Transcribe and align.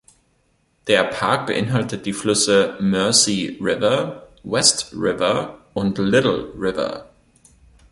Der 0.87 1.03
Park 1.03 1.45
beinhaltet 1.45 2.07
die 2.07 2.13
Flüsse 2.13 2.75
Mersey 2.79 3.59
River, 3.61 4.27
West 4.41 4.91
River 4.95 5.59
und 5.75 5.99
Little 5.99 6.51
River. 6.57 7.07